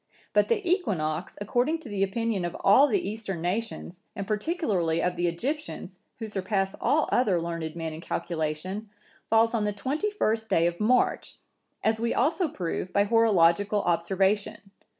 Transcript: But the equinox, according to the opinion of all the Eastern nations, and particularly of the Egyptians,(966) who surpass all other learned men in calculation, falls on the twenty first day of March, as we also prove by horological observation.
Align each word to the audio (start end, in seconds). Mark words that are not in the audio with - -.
But 0.33 0.47
the 0.47 0.67
equinox, 0.67 1.37
according 1.39 1.77
to 1.81 1.87
the 1.87 2.01
opinion 2.01 2.43
of 2.43 2.57
all 2.61 2.87
the 2.87 3.07
Eastern 3.07 3.39
nations, 3.41 4.01
and 4.15 4.25
particularly 4.25 4.99
of 4.99 5.15
the 5.15 5.27
Egyptians,(966) 5.27 5.97
who 6.17 6.27
surpass 6.27 6.73
all 6.81 7.07
other 7.11 7.39
learned 7.39 7.75
men 7.75 7.93
in 7.93 8.01
calculation, 8.01 8.89
falls 9.29 9.53
on 9.53 9.63
the 9.63 9.71
twenty 9.71 10.09
first 10.09 10.49
day 10.49 10.65
of 10.65 10.79
March, 10.79 11.35
as 11.83 11.99
we 11.99 12.15
also 12.15 12.47
prove 12.47 12.91
by 12.91 13.03
horological 13.03 13.83
observation. 13.83 14.71